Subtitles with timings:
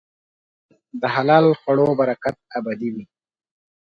[1.01, 3.05] د حلال خوړو برکت ابدي وي.